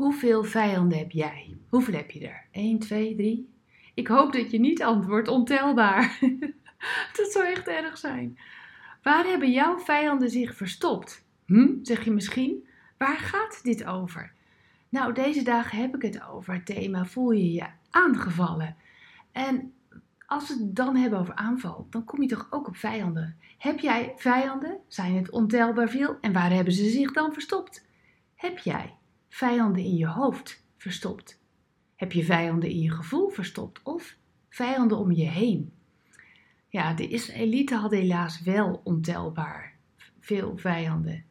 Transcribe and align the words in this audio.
Hoeveel 0.00 0.44
vijanden 0.44 0.98
heb 0.98 1.10
jij? 1.10 1.56
Hoeveel 1.68 1.94
heb 1.94 2.10
je 2.10 2.28
er? 2.28 2.44
1, 2.50 2.78
2, 2.78 3.14
3? 3.14 3.48
Ik 3.94 4.06
hoop 4.06 4.32
dat 4.32 4.50
je 4.50 4.60
niet 4.60 4.82
antwoordt 4.82 5.28
ontelbaar. 5.28 6.18
dat 7.16 7.32
zou 7.32 7.46
echt 7.46 7.68
erg 7.68 7.98
zijn. 7.98 8.38
Waar 9.02 9.24
hebben 9.24 9.50
jouw 9.50 9.78
vijanden 9.78 10.30
zich 10.30 10.56
verstopt? 10.56 11.24
Hm, 11.46 11.68
zeg 11.82 12.04
je 12.04 12.10
misschien? 12.10 12.68
Waar 12.98 13.16
gaat 13.16 13.60
dit 13.62 13.84
over? 13.84 14.32
Nou, 14.88 15.12
deze 15.12 15.42
dagen 15.42 15.78
heb 15.78 15.94
ik 15.94 16.02
het 16.02 16.22
over 16.28 16.54
het 16.54 16.66
thema 16.66 17.04
voel 17.04 17.30
je 17.30 17.52
je 17.52 17.66
aangevallen. 17.90 18.76
En 19.32 19.72
als 20.26 20.48
we 20.48 20.54
het 20.54 20.76
dan 20.76 20.96
hebben 20.96 21.18
over 21.18 21.34
aanval, 21.34 21.86
dan 21.90 22.04
kom 22.04 22.22
je 22.22 22.28
toch 22.28 22.46
ook 22.50 22.66
op 22.66 22.76
vijanden. 22.76 23.36
Heb 23.58 23.78
jij 23.78 24.12
vijanden? 24.16 24.78
Zijn 24.88 25.16
het 25.16 25.30
ontelbaar 25.30 25.88
veel? 25.88 26.16
En 26.20 26.32
waar 26.32 26.52
hebben 26.52 26.72
ze 26.72 26.90
zich 26.90 27.12
dan 27.12 27.32
verstopt? 27.32 27.86
Heb 28.34 28.58
jij 28.58 28.98
vijanden 29.30 29.82
in 29.82 29.96
je 29.96 30.06
hoofd 30.06 30.64
verstopt? 30.76 31.40
Heb 31.96 32.12
je 32.12 32.24
vijanden 32.24 32.70
in 32.70 32.80
je 32.80 32.90
gevoel 32.90 33.28
verstopt 33.28 33.80
of 33.82 34.16
vijanden 34.48 34.98
om 34.98 35.12
je 35.12 35.28
heen? 35.28 35.72
Ja, 36.68 36.94
de 36.94 37.08
Israëlieten 37.08 37.78
hadden 37.78 37.98
helaas 37.98 38.42
wel 38.42 38.80
ontelbaar 38.84 39.74
veel 40.20 40.56
vijanden. 40.56 41.24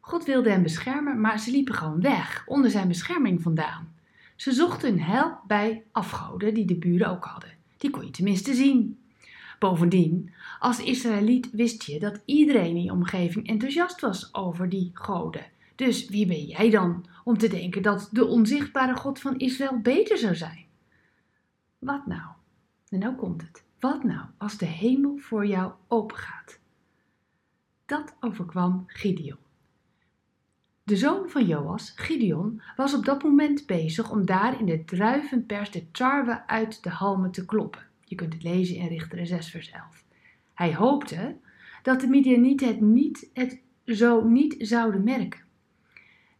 God 0.00 0.24
wilde 0.24 0.50
hen 0.50 0.62
beschermen, 0.62 1.20
maar 1.20 1.38
ze 1.38 1.50
liepen 1.50 1.74
gewoon 1.74 2.00
weg, 2.00 2.42
onder 2.46 2.70
zijn 2.70 2.88
bescherming 2.88 3.42
vandaan. 3.42 3.94
Ze 4.36 4.52
zochten 4.52 4.88
hun 4.88 5.00
help 5.00 5.40
bij 5.46 5.82
afgoden 5.92 6.54
die 6.54 6.64
de 6.64 6.76
buren 6.76 7.08
ook 7.08 7.24
hadden. 7.24 7.50
Die 7.76 7.90
kon 7.90 8.04
je 8.04 8.10
tenminste 8.10 8.54
zien. 8.54 8.98
Bovendien, 9.58 10.32
als 10.58 10.82
Israëliet 10.82 11.50
wist 11.50 11.82
je 11.82 11.98
dat 11.98 12.20
iedereen 12.24 12.76
in 12.76 12.82
je 12.82 12.92
omgeving 12.92 13.48
enthousiast 13.48 14.00
was 14.00 14.34
over 14.34 14.68
die 14.68 14.90
goden. 14.94 15.46
Dus 15.74 16.08
wie 16.08 16.26
ben 16.26 16.44
jij 16.44 16.70
dan 16.70 17.06
om 17.24 17.38
te 17.38 17.48
denken 17.48 17.82
dat 17.82 18.08
de 18.12 18.26
onzichtbare 18.26 18.96
God 18.96 19.20
van 19.20 19.38
Israël 19.38 19.78
beter 19.78 20.18
zou 20.18 20.34
zijn? 20.34 20.66
Wat 21.78 22.06
nou? 22.06 22.32
En 22.88 22.98
nou 22.98 23.14
komt 23.14 23.42
het. 23.42 23.64
Wat 23.80 24.04
nou 24.04 24.26
als 24.38 24.58
de 24.58 24.66
hemel 24.66 25.16
voor 25.16 25.46
jou 25.46 25.72
opengaat? 25.88 26.58
Dat 27.86 28.16
overkwam 28.20 28.84
Gideon. 28.86 29.36
De 30.82 30.96
zoon 30.96 31.28
van 31.28 31.46
Joas, 31.46 31.92
Gideon, 31.96 32.62
was 32.76 32.94
op 32.94 33.04
dat 33.04 33.22
moment 33.22 33.66
bezig 33.66 34.10
om 34.10 34.26
daar 34.26 34.60
in 34.60 34.66
de 34.66 34.84
druivenpers 34.84 35.70
de 35.70 35.90
tarwe 35.90 36.46
uit 36.46 36.82
de 36.82 36.90
halmen 36.90 37.30
te 37.30 37.44
kloppen. 37.44 37.86
Je 38.04 38.14
kunt 38.14 38.32
het 38.32 38.42
lezen 38.42 38.76
in 38.76 38.88
Richteren 38.88 39.26
6 39.26 39.50
vers 39.50 39.70
11. 39.70 40.04
Hij 40.54 40.74
hoopte 40.74 41.36
dat 41.82 42.00
de 42.00 42.06
Midianieten 42.06 42.68
het, 42.68 42.80
niet, 42.80 43.30
het 43.32 43.60
zo 43.84 44.24
niet 44.24 44.54
zouden 44.58 45.04
merken. 45.04 45.40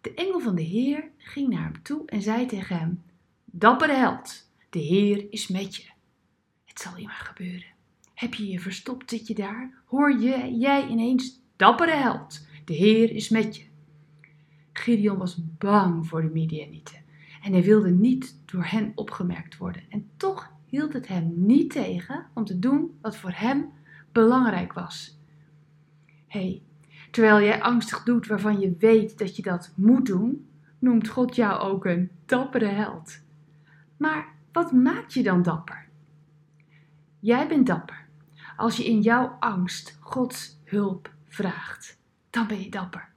De 0.05 0.15
engel 0.15 0.41
van 0.41 0.55
de 0.55 0.63
Heer 0.63 1.11
ging 1.17 1.49
naar 1.49 1.63
hem 1.63 1.83
toe 1.83 2.03
en 2.07 2.23
zei 2.23 2.47
tegen 2.47 2.79
hem: 2.79 3.03
Dappere 3.45 3.93
held, 3.93 4.51
de 4.71 4.79
Heer 4.79 5.27
is 5.31 5.49
met 5.49 5.77
je. 5.77 5.91
Het 6.65 6.81
zal 6.81 6.97
je 6.97 7.07
maar 7.07 7.33
gebeuren. 7.35 7.73
Heb 8.15 8.35
je 8.35 8.49
je 8.49 8.61
verstopt, 8.61 9.11
zit 9.11 9.27
je 9.27 9.35
daar? 9.35 9.83
Hoor 9.85 10.21
je, 10.21 10.57
jij 10.59 10.89
ineens: 10.89 11.41
Dappere 11.57 11.95
held, 11.95 12.47
de 12.65 12.75
Heer 12.75 13.11
is 13.11 13.29
met 13.29 13.57
je. 13.57 13.65
Gideon 14.73 15.19
was 15.19 15.39
bang 15.59 16.07
voor 16.07 16.23
de 16.23 16.31
Midianieten 16.31 17.05
en 17.43 17.53
hij 17.53 17.63
wilde 17.63 17.91
niet 17.91 18.41
door 18.45 18.65
hen 18.65 18.93
opgemerkt 18.95 19.57
worden. 19.57 19.83
En 19.89 20.11
toch 20.17 20.53
hield 20.67 20.93
het 20.93 21.09
hem 21.09 21.33
niet 21.37 21.71
tegen 21.71 22.27
om 22.35 22.45
te 22.45 22.59
doen 22.59 22.99
wat 23.01 23.17
voor 23.17 23.33
hem 23.35 23.73
belangrijk 24.13 24.73
was. 24.73 25.19
hey, 26.27 26.63
terwijl 27.15 27.41
jij 27.41 27.63
angstig 27.63 28.03
doet 28.03 28.27
waarvan 28.27 28.61
je 28.61 28.77
weet 28.79 29.19
dat 29.19 29.37
je 29.37 29.43
dat 29.43 29.73
moet 29.77 30.07
doen, 30.07 30.49
noemt 30.79 31.09
God 31.09 31.37
jou 31.37 31.61
ook 31.61 31.85
een 31.85 32.11
dappere 32.27 32.67
held. 32.67 33.21
Maar 33.97 34.29
wat 34.53 34.73
maakt 34.73 35.13
je 35.13 35.23
dan 35.23 35.43
dapper? 35.43 35.89
Jij 37.21 37.49
bent 37.49 37.67
dapper 37.67 38.07
als 38.57 38.77
je 38.77 38.85
in 38.85 39.01
jouw 39.01 39.37
angst 39.41 39.99
Gods 40.01 40.61
hulp 40.65 41.11
vraagt. 41.29 41.99
Dan 42.31 42.47
ben 42.47 42.63
je 42.63 42.71
dapper. 42.71 43.09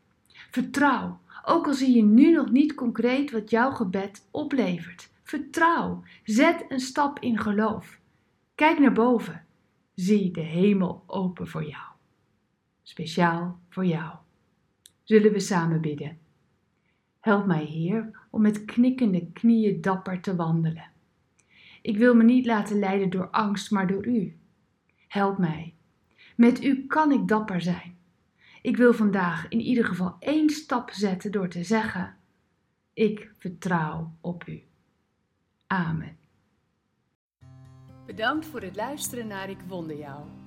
Vertrouw 0.50 1.20
ook 1.44 1.68
al 1.68 1.74
zie 1.74 1.96
je 1.96 2.04
nu 2.04 2.32
nog 2.32 2.52
niet 2.52 2.74
concreet 2.74 3.32
wat 3.32 3.50
jouw 3.50 3.72
gebed 3.72 4.28
oplevert. 4.32 5.10
Vertrouw. 5.24 6.04
Zet 6.24 6.66
een 6.70 6.80
stap 6.80 7.20
in 7.20 7.40
geloof. 7.40 8.00
Kijk 8.56 8.80
naar 8.80 8.94
boven. 8.94 9.46
Zie 9.96 10.32
de 10.32 10.42
hemel 10.42 11.04
open 11.08 11.48
voor 11.48 11.64
jou. 11.64 11.97
Speciaal 12.88 13.60
voor 13.70 13.86
jou. 13.86 14.16
Zullen 15.04 15.32
we 15.32 15.40
samen 15.40 15.82
bidden? 15.82 16.18
Help 17.20 17.46
mij, 17.46 17.64
Heer, 17.64 18.28
om 18.30 18.42
met 18.42 18.66
knikkende 18.66 19.32
knieën 19.32 19.82
dapper 19.82 20.22
te 20.22 20.36
wandelen. 20.36 20.92
Ik 21.82 21.98
wil 21.98 22.16
me 22.16 22.24
niet 22.24 22.46
laten 22.46 22.80
leiden 22.80 23.10
door 23.10 23.30
angst, 23.30 23.72
maar 23.72 23.88
door 23.88 24.06
U. 24.06 24.38
Help 25.08 25.38
mij. 25.38 25.76
Met 26.36 26.64
U 26.64 26.86
kan 26.86 27.12
ik 27.12 27.28
dapper 27.28 27.62
zijn. 27.62 27.98
Ik 28.62 28.78
wil 28.78 28.94
vandaag 28.94 29.48
in 29.48 29.60
ieder 29.60 29.86
geval 29.86 30.16
één 30.20 30.50
stap 30.50 30.92
zetten 30.92 31.32
door 31.32 31.48
te 31.48 31.64
zeggen: 31.64 32.16
Ik 32.94 33.32
vertrouw 33.38 34.16
op 34.22 34.48
u. 34.48 34.64
Amen. 35.68 36.18
Bedankt 38.06 38.46
voor 38.46 38.62
het 38.62 38.76
luisteren 38.76 39.28
naar 39.28 39.50
Ik 39.50 39.60
Wonder 39.68 39.98
Jou. 39.98 40.47